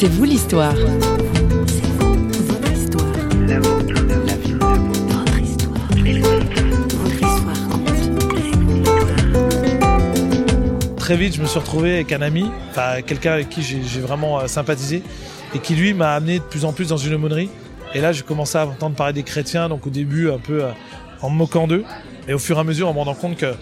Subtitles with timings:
[0.00, 0.76] C'est vous l'histoire.
[10.96, 14.38] Très vite, je me suis retrouvé avec un ami, enfin quelqu'un avec qui j'ai vraiment
[14.38, 15.02] euh, sympathisé,
[15.52, 17.50] et qui lui m'a amené de plus en plus dans une aumônerie.
[17.92, 20.70] Et là, j'ai commencé à entendre parler des chrétiens, donc au début un peu euh,
[21.22, 21.82] en me moquant d'eux,
[22.28, 23.52] et au fur et à mesure en me rendant compte que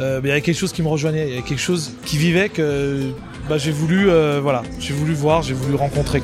[0.00, 2.18] euh, il y avait quelque chose qui me rejoignait, il y avait quelque chose qui
[2.18, 3.10] vivait que
[3.48, 4.08] bah, j'ai voulu,
[4.40, 6.22] voilà, j'ai voulu voir, j'ai voulu rencontrer.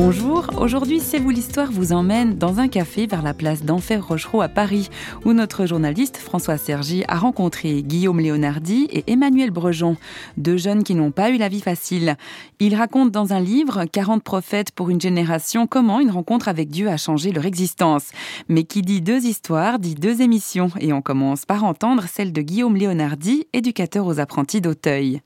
[0.00, 4.40] Bonjour, aujourd'hui C'est vous l'histoire vous emmène dans un café vers la place d'Enfer Rochereau
[4.40, 4.90] à Paris,
[5.24, 9.96] où notre journaliste François Sergi a rencontré Guillaume Léonardi et Emmanuel Brejon,
[10.36, 12.16] deux jeunes qui n'ont pas eu la vie facile.
[12.60, 16.88] Ils racontent dans un livre 40 prophètes pour une génération comment une rencontre avec Dieu
[16.88, 18.12] a changé leur existence.
[18.48, 22.40] Mais qui dit deux histoires dit deux émissions et on commence par entendre celle de
[22.40, 25.22] Guillaume Léonardi, éducateur aux apprentis d'Auteuil.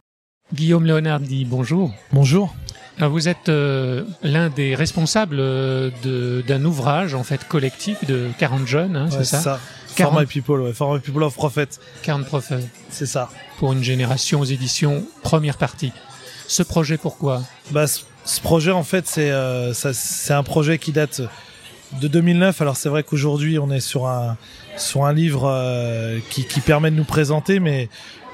[0.54, 1.92] Guillaume Léonardi, bonjour.
[2.10, 2.54] Bonjour.
[3.00, 8.66] Euh, vous êtes euh, l'un des responsables euh, d'un ouvrage en fait collectif de 40
[8.66, 9.60] jeunes, hein, c'est ça, ça.
[9.96, 10.12] 40...
[10.12, 10.72] Format People, ouais.
[10.72, 11.78] Format People of Prophets.
[12.02, 12.68] 40 prophètes.
[12.90, 13.30] C'est ça.
[13.58, 15.92] Pour une génération aux éditions, première partie.
[16.48, 17.42] Ce projet, pourquoi?
[17.70, 21.22] Bah, ce, projet, en fait, c'est euh, c'est un projet qui date
[22.00, 22.60] de 2009.
[22.60, 24.36] Alors c'est vrai qu'aujourd'hui, on est sur un
[24.76, 27.88] sur un livre euh, qui, qui permet de nous présenter, mais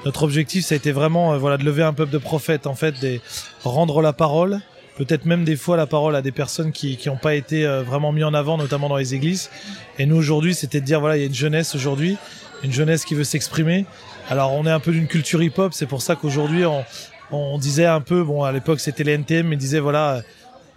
[0.05, 2.75] notre objectif, ça a été vraiment, euh, voilà, de lever un peuple de prophètes, en
[2.75, 3.19] fait, de
[3.63, 4.61] rendre la parole,
[4.97, 8.11] peut-être même des fois la parole à des personnes qui n'ont pas été euh, vraiment
[8.11, 9.49] mis en avant, notamment dans les églises.
[9.97, 12.17] Et nous aujourd'hui, c'était de dire voilà, il y a une jeunesse aujourd'hui,
[12.63, 13.85] une jeunesse qui veut s'exprimer.
[14.29, 16.85] Alors on est un peu d'une culture hip-hop, c'est pour ça qu'aujourd'hui on,
[17.31, 20.21] on, disait un peu, bon à l'époque c'était les NTM, mais disait voilà,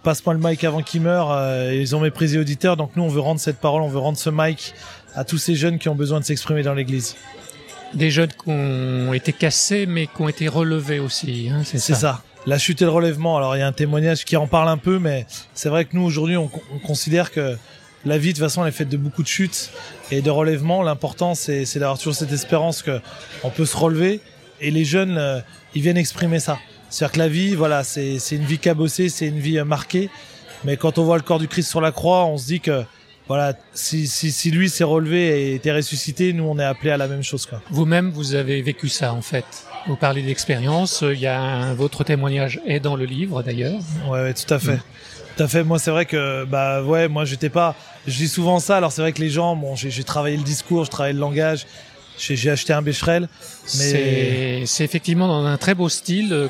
[0.03, 1.31] passe-moi le mic avant qu'il meure.
[1.31, 4.17] Euh, ils ont méprisé auditeurs, donc nous on veut rendre cette parole, on veut rendre
[4.17, 4.73] ce mic
[5.15, 7.15] à tous ces jeunes qui ont besoin de s'exprimer dans l'église
[7.93, 11.49] des jeunes qui ont été cassés, mais qui ont été relevés aussi.
[11.51, 11.95] Hein, c'est ça.
[11.95, 12.23] ça.
[12.45, 13.37] La chute et le relèvement.
[13.37, 15.95] Alors il y a un témoignage qui en parle un peu, mais c'est vrai que
[15.95, 16.49] nous aujourd'hui on,
[16.85, 17.55] considère que
[18.05, 19.71] la vie de toute façon elle est faite de beaucoup de chutes
[20.11, 20.83] et de relèvements.
[20.83, 22.99] L'important c'est d'avoir toujours cette espérance que
[23.43, 24.19] on peut se relever.
[24.59, 25.39] Et les jeunes, euh,
[25.75, 26.57] ils viennent exprimer ça.
[26.93, 30.11] C'est-à-dire que la vie, voilà, c'est une vie cabossée, c'est une vie euh, marquée.
[30.63, 32.83] Mais quand on voit le corps du Christ sur la croix, on se dit que
[33.27, 36.97] voilà, si, si, si lui s'est relevé et était ressuscité, nous on est appelé à
[36.97, 37.49] la même chose.
[37.71, 39.43] Vous-même, vous avez vécu ça en fait.
[39.87, 41.03] Vous parlez d'expérience.
[41.03, 43.79] Il y a un, votre témoignage est dans le livre d'ailleurs.
[44.07, 44.75] Ouais, tout à fait.
[44.75, 44.83] Mm.
[45.35, 45.63] Tout à fait.
[45.63, 47.75] Moi, c'est vrai que bah ouais, moi j'étais pas.
[48.05, 48.77] Je dis souvent ça.
[48.77, 51.65] Alors c'est vrai que les gens, bon, j'ai travaillé le discours, je travaillé le langage.
[52.19, 53.27] J'ai acheté un Becherel.
[53.79, 56.49] Mais c'est effectivement dans un très beau style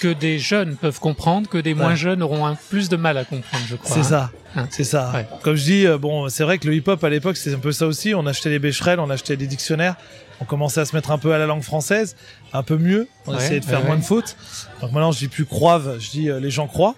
[0.00, 3.24] que des jeunes peuvent comprendre, que des moins jeunes auront un plus de mal à
[3.24, 3.96] comprendre, je crois.
[3.96, 4.30] C'est ça.
[4.56, 4.62] Hein.
[4.62, 4.68] Hein.
[4.70, 5.12] C'est ça.
[5.42, 7.72] Comme je dis, euh, bon, c'est vrai que le hip-hop à l'époque, c'est un peu
[7.72, 8.14] ça aussi.
[8.14, 9.96] On achetait des bécherelles, on achetait des dictionnaires,
[10.40, 12.16] on commençait à se mettre un peu à la langue française,
[12.52, 13.08] un peu mieux.
[13.26, 14.36] On essayait de faire moins de fautes.
[14.80, 16.94] Donc maintenant, je dis plus croivent, je dis euh, les gens croient.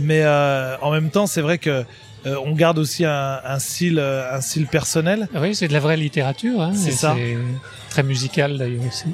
[0.00, 1.84] Mais euh, en même temps, c'est vrai que
[2.26, 5.28] on garde aussi un, un style, un style personnel.
[5.34, 6.60] Oui, c'est de la vraie littérature.
[6.60, 7.16] Hein, c'est ça.
[7.88, 9.06] Très musical d'ailleurs aussi.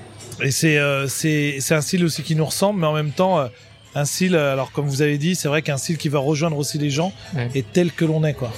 [0.43, 3.47] Et c'est euh, c'est un style aussi qui nous ressemble, mais en même temps euh,
[3.95, 4.35] un style.
[4.35, 6.91] Euh, alors comme vous avez dit, c'est vrai qu'un style qui va rejoindre aussi les
[6.91, 7.13] gens
[7.55, 8.51] et tel que l'on est quoi.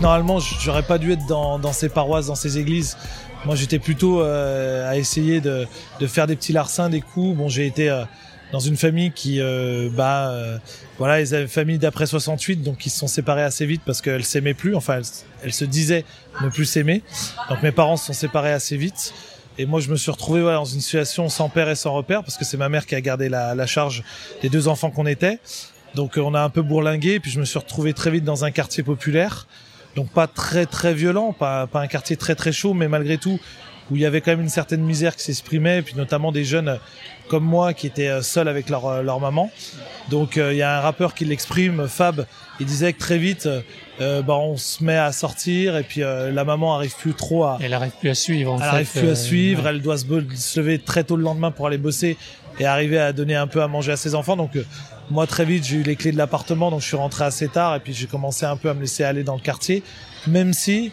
[0.00, 2.98] Normalement, j'aurais pas dû être dans, dans ces paroisses, dans ces églises.
[3.46, 5.66] Moi, j'étais plutôt à essayer de,
[5.98, 7.34] de faire des petits larcins, des coups.
[7.38, 7.88] Bon, j'ai été
[8.54, 10.58] dans une famille qui, euh, bah, euh,
[10.98, 14.00] voilà, ils avaient une famille d'après 68, donc ils se sont séparés assez vite parce
[14.00, 14.76] qu'elles s'aimaient plus.
[14.76, 15.00] Enfin,
[15.42, 16.04] elles, se disaient
[16.40, 17.02] ne plus s'aimer.
[17.50, 19.12] Donc mes parents se sont séparés assez vite.
[19.58, 22.36] Et moi, je me suis retrouvé dans une situation sans père et sans repère parce
[22.36, 24.04] que c'est ma mère qui a gardé la, charge
[24.40, 25.40] des deux enfants qu'on était.
[25.96, 27.18] Donc euh, on a un peu bourlingué.
[27.18, 29.48] Puis je me suis retrouvé très vite dans un quartier populaire.
[29.96, 33.40] Donc pas très très violent, pas un quartier très très chaud, mais malgré tout
[33.90, 36.44] où il y avait quand même une certaine misère qui s'exprimait, et puis notamment des
[36.44, 36.78] jeunes
[37.28, 39.50] comme moi qui étaient euh, seuls avec leur, euh, leur maman.
[40.10, 42.26] Donc euh, il y a un rappeur qui l'exprime, Fab,
[42.60, 43.48] il disait que très vite,
[44.00, 47.58] euh, bah, on se met à sortir et puis la maman arrive plus trop à.
[47.60, 48.52] Elle arrive plus à suivre.
[48.52, 49.66] En elle arrive plus à suivre.
[49.66, 50.04] Elle doit se,
[50.36, 52.16] se, lever très tôt le lendemain pour aller bosser
[52.58, 54.36] et arriver à donner un peu à manger à ses enfants.
[54.36, 54.58] Donc
[55.10, 57.76] moi très vite j'ai eu les clés de l'appartement donc je suis rentré assez tard
[57.76, 59.82] et puis j'ai commencé un peu à me laisser aller dans le quartier.
[60.26, 60.92] Même si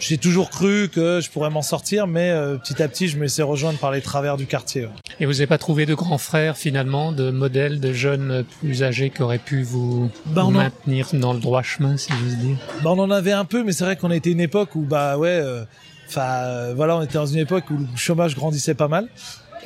[0.00, 3.22] j'ai toujours cru que je pourrais m'en sortir, mais euh, petit à petit, je me
[3.22, 4.88] laissais rejoindre par les travers du quartier.
[5.20, 9.10] Et vous n'avez pas trouvé de grands frères finalement, de modèles de jeunes plus âgés
[9.10, 12.56] qui auraient pu vous, bah, maintenir dans le droit chemin, si j'ose dire?
[12.82, 15.18] Bah, On en avait un peu, mais c'est vrai qu'on était une époque où, bah
[15.18, 15.64] ouais, euh,
[16.08, 19.08] enfin voilà, on était dans une époque où le chômage grandissait pas mal.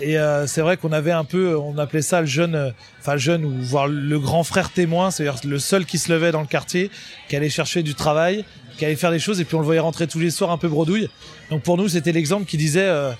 [0.01, 2.71] Et euh, c'est vrai qu'on avait un peu, on appelait ça le jeune, euh,
[3.01, 6.33] enfin le jeune ou voire le grand frère témoin, c'est-à-dire le seul qui se levait
[6.33, 6.91] dans le quartier,
[7.29, 8.45] qui allait chercher du travail,
[8.77, 10.59] qui allait faire des choses, et puis on le voyait rentrer tous les soirs un
[10.59, 11.09] peu bredouille.
[11.51, 13.13] Donc pour nous, c'était l'exemple qui disait, euh,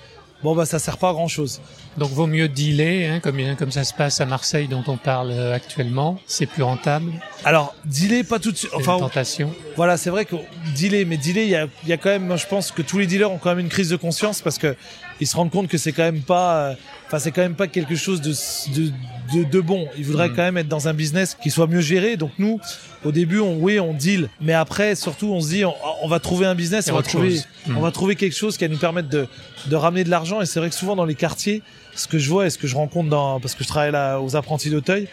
[0.43, 1.61] bon bah ça sert pas à grand chose.
[1.97, 5.31] Donc vaut mieux dealer, hein, comme, comme ça se passe à Marseille dont on parle
[5.31, 6.19] euh, actuellement.
[6.25, 7.11] C'est plus rentable.
[7.45, 8.71] Alors dealer pas tout de suite.
[8.73, 9.53] Enfin, une tentation.
[9.75, 10.35] Voilà, c'est vrai que
[10.75, 13.07] dealer, mais dealer, il y a, y a, quand même, je pense que tous les
[13.07, 14.75] dealers ont quand même une crise de conscience parce que
[15.23, 16.75] ils se rendent compte que c'est quand même pas, euh,
[17.07, 18.33] enfin c'est quand même pas quelque chose de
[18.75, 18.91] de,
[19.33, 19.87] de, de bon.
[19.97, 20.35] Ils voudraient mm.
[20.35, 22.17] quand même être dans un business qui soit mieux géré.
[22.17, 22.59] Donc nous,
[23.03, 25.73] au début, on, oui, on deal, mais après, surtout, on se dit, on,
[26.03, 27.77] on va trouver un business, on va trouver, mm.
[27.77, 29.27] on va trouver quelque chose qui va nous permettre de,
[29.67, 30.41] de ramener de l'argent.
[30.41, 31.63] Et c'est vrai que souvent dans les quartiers,
[31.95, 34.19] ce que je vois et ce que je rencontre dans, parce que je travaille là
[34.19, 35.07] aux apprentis d'Auteuil,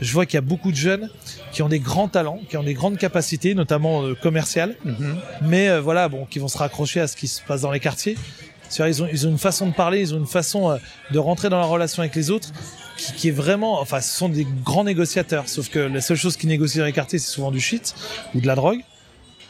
[0.00, 1.08] je vois qu'il y a beaucoup de jeunes
[1.52, 5.14] qui ont des grands talents, qui ont des grandes capacités, notamment euh, commerciales, mm-hmm.
[5.42, 7.78] mais euh, voilà, bon, qui vont se raccrocher à ce qui se passe dans les
[7.78, 8.16] quartiers.
[8.78, 10.76] Ils ont, ils ont une façon de parler, ils ont une façon euh,
[11.10, 12.50] de rentrer dans la relation avec les autres
[12.96, 15.48] qui, qui, est vraiment, enfin, ce sont des grands négociateurs.
[15.48, 17.94] Sauf que la seule chose qui négocie dans les quartiers, c'est souvent du shit
[18.34, 18.80] ou de la drogue.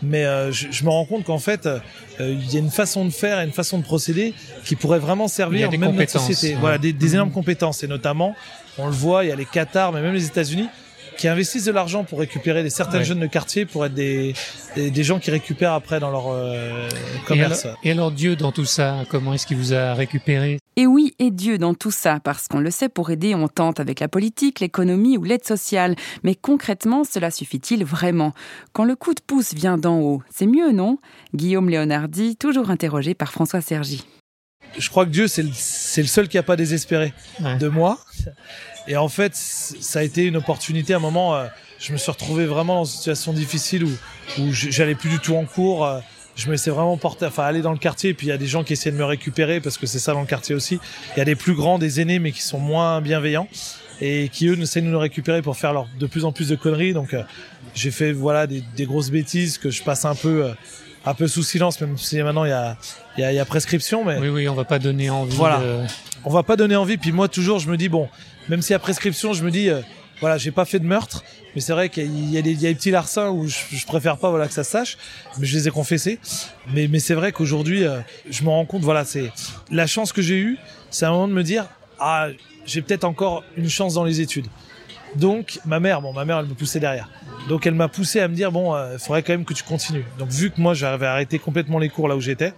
[0.03, 1.79] Mais euh, je, je, me rends compte qu'en fait, euh,
[2.19, 4.35] il y a une façon de faire et une façon de procéder
[4.65, 6.56] qui pourrait vraiment servir même notre société.
[6.61, 7.82] Voilà, des, des énormes compétences.
[7.85, 8.35] Et notamment,
[8.76, 10.69] on le voit, il y a les Qatar, mais même les États-Unis,
[11.16, 13.05] qui investissent de l'argent pour récupérer des certains ouais.
[13.05, 14.34] jeunes de quartier pour être des,
[14.75, 16.88] des, des, gens qui récupèrent après dans leur euh,
[17.26, 17.64] commerce.
[17.64, 20.58] Et alors, et alors, Dieu dans tout ça, comment est-ce qu'il vous a récupéré?
[20.76, 23.78] Et oui, et Dieu dans tout ça, parce qu'on le sait, pour aider, on tente
[23.78, 25.94] avec la politique, l'économie ou l'aide sociale.
[26.25, 28.32] Mais concrètement, cela suffit-il vraiment?
[28.72, 30.99] Quand le coup de pouce vient d'en haut, c'est mieux, non?
[31.34, 34.05] Guillaume Léonardi, toujours interrogé par François Sergi.
[34.79, 37.56] Je crois que Dieu, c'est le, le, seul qui n'a pas désespéré ouais.
[37.59, 37.99] de moi.
[38.87, 40.94] Et en fait, ça a été une opportunité.
[40.94, 41.47] À un moment, euh,
[41.79, 43.91] je me suis retrouvé vraiment dans une situation difficile où,
[44.38, 45.87] où j'allais plus du tout en cours.
[45.87, 46.00] Euh,
[46.37, 48.11] je me laissais vraiment porter, enfin aller dans le quartier.
[48.11, 49.99] Et puis il y a des gens qui essaient de me récupérer parce que c'est
[49.99, 50.81] ça dans le quartier aussi.
[51.15, 53.49] Il y a des plus grands, des aînés, mais qui sont moins bienveillants
[54.00, 56.56] et qui eux essaient de nous récupérer pour faire leur, de plus en plus de
[56.56, 56.93] conneries.
[56.93, 57.23] Donc euh,
[57.75, 60.53] j'ai fait voilà des, des, grosses bêtises que je passe un peu.
[61.06, 62.76] Un peu sous silence, même si maintenant il y a,
[63.18, 64.04] y a, y a prescription.
[64.04, 65.36] Mais oui, oui, on va pas donner envie.
[65.36, 65.80] Voilà, de...
[66.24, 66.96] on va pas donner envie.
[66.96, 68.08] Puis moi toujours, je me dis bon,
[68.48, 69.80] même s'il y a prescription, je me dis, euh,
[70.20, 71.24] voilà, j'ai pas fait de meurtre,
[71.54, 73.56] mais c'est vrai qu'il y, a des, il y a des petits larcins où je,
[73.72, 74.96] je, préfère pas, voilà, que ça se sache,
[75.38, 76.18] mais je les ai confessés.
[76.72, 79.32] Mais, mais c'est vrai qu'aujourd'hui, euh, je me rends compte, voilà, c'est
[79.70, 80.58] la chance que j'ai eue,
[80.90, 81.66] c'est un moment de me dire,
[81.98, 82.28] ah,
[82.66, 84.46] j'ai peut-être encore une chance dans les études.
[85.16, 87.08] Donc, ma mère, bon, ma mère, elle me poussait derrière.
[87.49, 89.62] Donc, elle m'a poussé à me dire, bon, il euh, faudrait quand même que tu
[89.62, 90.05] continues.
[90.19, 92.52] Donc, vu que moi, j'avais arrêté complètement les cours là où j'étais,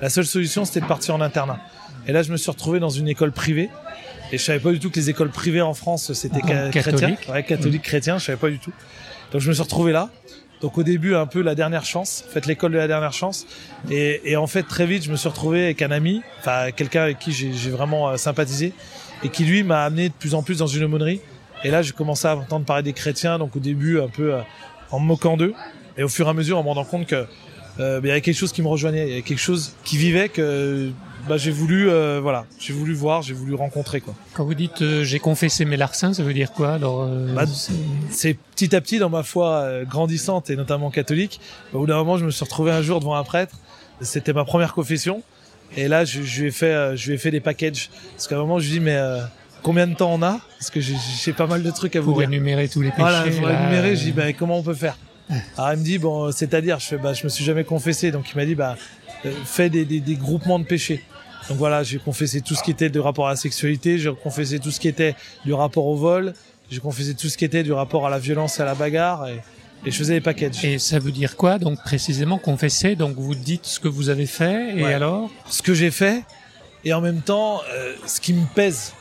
[0.00, 1.60] la seule solution, c'était de partir en internat.
[2.06, 3.68] Et là, je me suis retrouvé dans une école privée.
[4.32, 7.16] Et je savais pas du tout que les écoles privées en France, c'était ah, chrétien.
[7.28, 7.84] Ouais, catholique, mmh.
[7.84, 8.72] chrétien, je savais pas du tout.
[9.32, 10.08] Donc, je me suis retrouvé là.
[10.62, 12.24] Donc, au début, un peu la dernière chance.
[12.30, 13.46] Faites l'école de la dernière chance.
[13.90, 17.02] Et, et, en fait, très vite, je me suis retrouvé avec un ami, enfin, quelqu'un
[17.02, 18.72] avec qui j'ai vraiment euh, sympathisé
[19.22, 21.20] et qui, lui, m'a amené de plus en plus dans une aumônerie
[21.64, 24.40] et là, j'ai commencé à entendre parler des chrétiens, donc au début, un peu euh,
[24.90, 25.54] en me moquant d'eux.
[25.96, 27.26] Et au fur et à mesure, en me rendant compte que
[27.78, 29.96] euh, il y avait quelque chose qui me rejoignait, il y avait quelque chose qui
[29.96, 30.92] vivait que
[31.28, 34.14] bah, j'ai voulu, euh, voilà, j'ai voulu voir, j'ai voulu rencontrer quoi.
[34.34, 37.44] Quand vous dites euh, j'ai confessé mes larcins, ça veut dire quoi alors euh, bah,
[38.10, 41.40] C'est petit à petit dans ma foi grandissante et notamment catholique.
[41.72, 43.56] Au bout d'un moment, je me suis retrouvé un jour devant un prêtre.
[44.00, 45.22] C'était ma première confession.
[45.76, 47.90] Et là, je, je lui ai fait, je lui ai fait des packages.
[48.12, 48.98] Parce qu'à un moment, je lui dis mais
[49.62, 52.20] combien de temps on a Parce que j'ai pas mal de trucs à vous pour
[52.20, 52.28] dire.
[52.28, 53.02] énumérer tous les péchés.
[53.02, 54.96] Voilà, pour énumérer, je dis bah, comment on peut faire
[55.56, 58.30] Alors il me dit bon, c'est-à-dire, je fais bah je me suis jamais confessé, donc
[58.32, 58.76] il m'a dit bah
[59.26, 61.04] euh, fais des, des, des, groupements de péchés.
[61.48, 64.58] Donc voilà, j'ai confessé tout ce qui était de rapport à la sexualité, j'ai confessé
[64.58, 65.14] tout ce qui était
[65.44, 66.32] du rapport au vol,
[66.70, 69.26] j'ai confessé tout ce qui était du rapport à la violence et à la bagarre.
[69.28, 69.40] Et,
[69.84, 70.64] et je faisais des packages.
[70.64, 74.26] Et ça veut dire quoi donc précisément confesser Donc vous dites ce que vous avez
[74.26, 74.92] fait et ouais.
[74.94, 75.30] alors?
[75.48, 76.22] Ce que j'ai fait
[76.84, 78.92] et en même temps euh, ce qui me pèse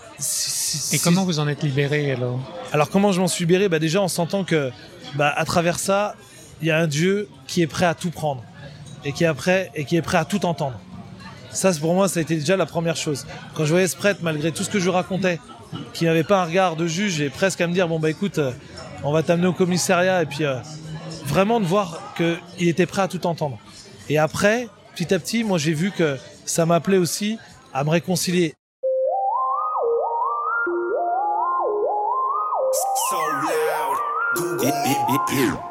[0.91, 2.39] et comment vous en êtes libéré alors
[2.71, 3.69] Alors comment je m'en suis libéré?
[3.69, 4.71] Bah Déjà en sentant que
[5.15, 6.15] bah, à travers ça,
[6.61, 8.43] il y a un Dieu qui est prêt à tout prendre
[9.05, 10.79] et qui est prêt, et qui est prêt à tout entendre.
[11.51, 13.25] Ça, pour moi, ça a été déjà la première chose.
[13.55, 15.39] Quand je voyais ce prêtre, malgré tout ce que je racontais,
[15.93, 18.39] qui n'avait pas un regard de juge et presque à me dire bon bah écoute,
[18.39, 18.51] euh,
[19.03, 20.55] on va t'amener au commissariat et puis euh,
[21.25, 23.57] vraiment de voir qu'il était prêt à tout entendre.
[24.09, 27.37] Et après, petit à petit, moi j'ai vu que ça m'appelait aussi
[27.73, 28.55] à me réconcilier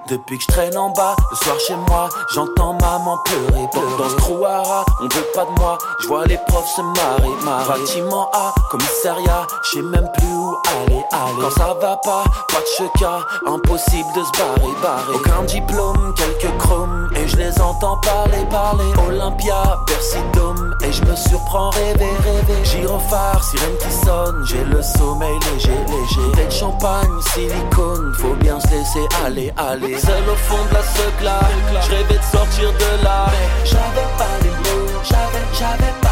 [0.08, 3.98] Depuis que je traîne en bas, le soir chez moi, j'entends maman pleurer, pleurer.
[3.98, 7.80] Dans ce trouara, on veut pas de moi, je vois les profs se marrer, marrer.
[7.80, 11.42] Bâtiment A, commissariat, je sais même plus allez, allez.
[11.42, 15.14] Quand ça va pas, pas de cheka, impossible de se barrer, barrer.
[15.14, 18.84] Aucun diplôme, quelques chromes, et je les entends parler, parler.
[19.06, 22.64] Olympia, Bercy Dome, et je me surprends rêver, rêver.
[22.64, 26.32] Gyrophare, sirène qui sonne, j'ai le sommeil léger, léger.
[26.34, 29.98] Tête champagne, silicone, faut bien se laisser aller, aller.
[29.98, 31.40] Seul au fond de la secla,
[31.82, 33.26] je rêvais de sortir de là.
[33.64, 36.07] J'avais pas les mots, j'avais, j'avais pas.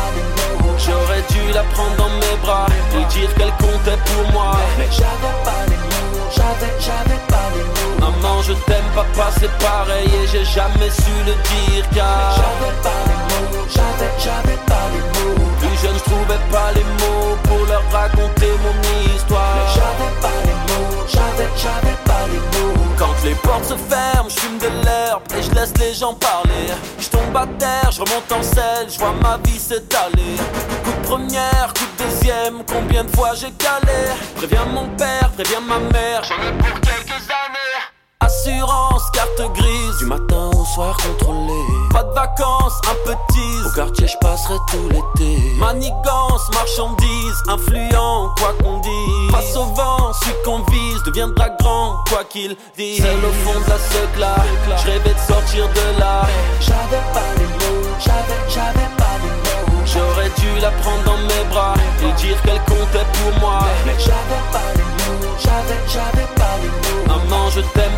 [0.86, 4.56] J'aurais dû la prendre dans mes bras, lui dire qu'elle comptait pour moi.
[4.78, 7.98] Mais j'avais pas les mots, j'avais, j'avais pas les mots.
[8.00, 12.36] Maman, je t'aime, papa, c'est pareil, et j'ai jamais su le dire car.
[12.38, 15.46] J'avais pas les mots, j'avais, j'avais pas les mots.
[15.58, 18.35] Plus je trouvais pas les mots pour leur raconter
[23.56, 26.66] portes se ferment, je fume de l'herbe et je laisse les gens parler.
[26.98, 30.36] Je tombe à terre, je remonte en selle, je vois ma vie s'étaler.
[30.84, 35.60] Coup de première, coup de deuxième, combien de fois j'ai calé Préviens mon père, préviens
[35.60, 37.76] ma mère, j'en ai pour quelques années.
[38.20, 41.75] Assurance, carte grise, du matin au soir contrôlé.
[41.96, 43.64] Pas de vacances, un peu tease.
[43.64, 45.54] Au quartier, je passerai tout l'été.
[45.58, 49.30] Manigance, marchandise, influent, quoi qu'on dise.
[49.30, 53.02] Face au vent, celui qu'on vise deviendra grand, quoi qu'il dise.
[53.02, 54.34] Seul au fond de la secla,
[54.76, 56.26] je rêvais de sortir de là.
[56.60, 59.82] J'avais pas les mots, j'avais, j'avais pas les mots.
[59.86, 61.72] J'aurais dû la prendre dans mes bras
[62.02, 63.60] et dire qu'elle comptait pour moi.
[63.86, 66.35] Mais j'avais pas les mots, j'avais, j'avais pas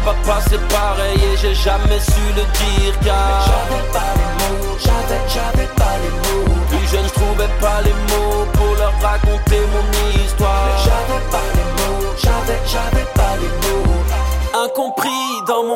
[0.09, 3.45] papa, c'est pareil et j'ai jamais su le dire car.
[3.47, 6.55] J'avais pas les mots, j'avais, j'avais pas les mots.
[6.71, 8.08] Plus jeune, je trouvais pas les mots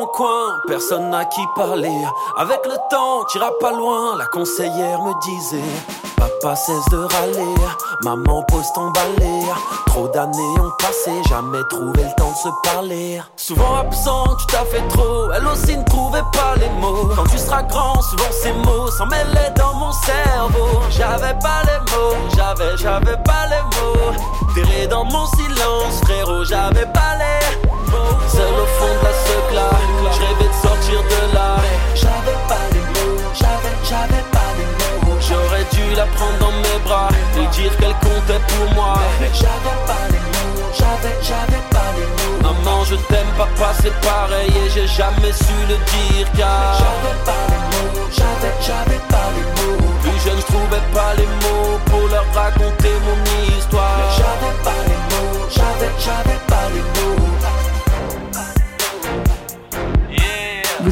[0.07, 2.01] coin, personne n'a qui parler.
[2.37, 5.71] Avec le temps, t'iras pas loin, la conseillère me disait.
[6.17, 7.55] Papa cesse de râler,
[8.03, 9.41] maman pose ton balai.
[9.87, 13.21] Trop d'années ont passé, jamais trouvé le temps de se parler.
[13.35, 17.09] Souvent absent, tu t'as fait trop, elle aussi ne trouvait pas les mots.
[17.15, 20.81] Quand tu seras grand, souvent ces mots s'en mêlaient dans mon cerveau.
[20.89, 24.13] J'avais pas les mots, j'avais, j'avais pas les mots.
[24.55, 28.17] Terré dans mon silence, frérot, j'avais pas les mots.
[28.27, 29.13] Seul au fond de la
[29.53, 31.57] je rêvais de sortir de là.
[31.95, 34.65] J'avais pas les mots, j'avais, j'avais pas les
[35.09, 35.17] mots.
[35.19, 38.95] J'aurais dû la prendre dans mes bras et dire qu'elle comptait pour moi.
[39.33, 42.53] J'avais pas les mots, j'avais, j'avais pas les mots.
[42.53, 46.82] Maman, je t'aime, papa, c'est pareil et j'ai jamais su le dire car.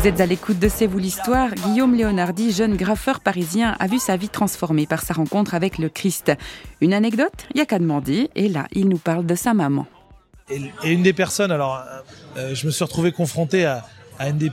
[0.01, 1.53] Vous êtes à l'écoute de C'est vous l'histoire.
[1.53, 5.89] Guillaume Léonardi, jeune graffeur parisien, a vu sa vie transformée par sa rencontre avec le
[5.89, 6.31] Christ.
[6.81, 8.31] Une anecdote Il n'y a qu'à demander.
[8.33, 9.85] Et là, il nous parle de sa maman.
[10.49, 10.59] Et,
[10.91, 11.83] une des personnes, alors,
[12.35, 13.85] euh, je me suis retrouvé confronté à,
[14.21, 14.51] une des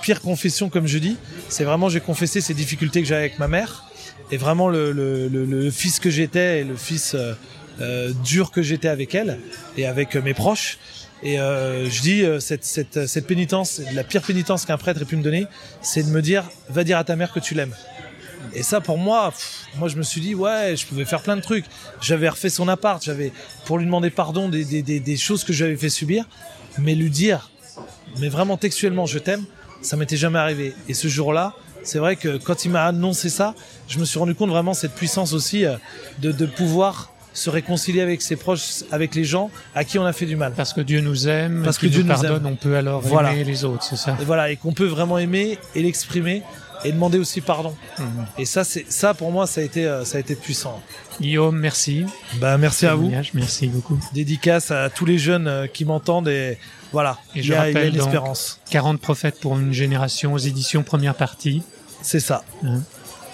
[0.00, 1.16] pires confessions, comme je dis.
[1.48, 3.90] C'est vraiment, j'ai confessé ces difficultés que j'avais avec ma mère.
[4.30, 7.34] Et vraiment, le, fils que j'étais et le fils euh,
[7.80, 9.40] euh, dur que j'étais avec elle
[9.76, 10.78] et avec euh, mes proches.
[11.22, 15.06] Et euh, je dis, euh, cette, cette, cette pénitence, la pire pénitence qu'un prêtre ait
[15.06, 15.46] pu me donner,
[15.80, 17.74] c'est de me dire, va dire à ta mère que tu l'aimes.
[18.52, 21.36] Et ça, pour moi, pff, moi, je me suis dit, ouais, je pouvais faire plein
[21.36, 21.64] de trucs.
[22.02, 23.32] J'avais refait son appart, j'avais,
[23.64, 26.28] pour lui demander pardon des, des, des, des choses que j'avais fait subir,
[26.78, 27.50] mais lui dire,
[28.18, 29.44] mais vraiment textuellement, je t'aime,
[29.80, 30.74] ça m'était jamais arrivé.
[30.88, 33.54] Et ce jour-là, c'est vrai que quand il m'a annoncé ça,
[33.88, 35.76] je me suis rendu compte vraiment cette puissance aussi euh,
[36.18, 40.12] de, de pouvoir se réconcilier avec ses proches, avec les gens à qui on a
[40.12, 40.52] fait du mal.
[40.56, 42.52] Parce que Dieu nous aime, Parce que Dieu nous nous pardonne, aime.
[42.52, 43.32] on peut alors Voilà.
[43.34, 44.16] aimer les autres, c'est ça?
[44.20, 46.42] Et voilà, et qu'on peut vraiment aimer et l'exprimer
[46.84, 47.74] et demander aussi pardon.
[47.98, 48.06] Mhm.
[48.38, 50.80] Et ça, c'est ça pour moi, ça a été, euh, ça a été puissant.
[51.20, 52.04] Guillaume, merci.
[52.40, 53.10] Bah merci à vous.
[53.34, 53.98] Merci beaucoup.
[54.12, 56.58] Dédicace à tous les jeunes euh, qui m'entendent et
[56.92, 58.60] voilà, Et il je y a, il y a rappelle une donc- espérance.
[58.70, 61.62] 40 prophètes pour une génération aux éditions première partie.
[62.02, 62.44] C'est ça.
[62.64, 62.80] Hein.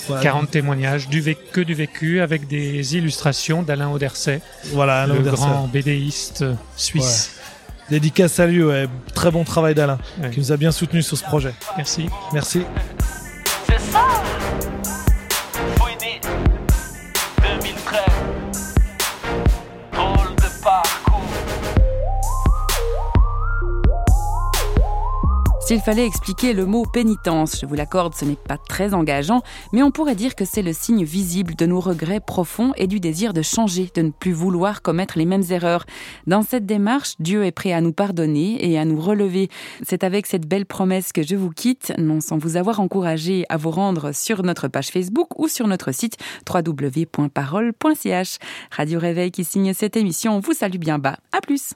[0.07, 4.41] Voilà, 40 témoignages, du que du vécu, avec des illustrations d'Alain Auderset,
[4.73, 5.37] voilà Alain le Auderset.
[5.47, 6.45] grand bédéiste
[6.77, 7.33] suisse.
[7.91, 8.87] Dédicace à lui, ouais.
[9.15, 10.31] très bon travail d'Alain, Ouais.
[10.31, 11.53] qui nous a bien soutenus sur ce projet.
[11.77, 12.07] Merci.
[12.33, 12.63] Merci.
[13.67, 14.05] C'est ça
[25.71, 29.41] S'il fallait expliquer le mot pénitence, je vous l'accorde, ce n'est pas très engageant,
[29.73, 32.99] mais on pourrait dire que c'est le signe visible de nos regrets profonds et du
[32.99, 35.87] désir de changer, de ne plus vouloir commettre les mêmes erreurs.
[36.27, 39.49] Dans cette démarche, Dieu est prêt à nous pardonner et à nous relever.
[39.87, 43.57] C'est avec cette belle promesse que je vous quitte, non sans vous avoir encouragé à
[43.57, 46.17] vous rendre sur notre page Facebook ou sur notre site
[46.53, 48.39] www.parole.ch.
[48.73, 51.19] Radio Réveil qui signe cette émission vous salue bien bas.
[51.31, 51.75] À plus!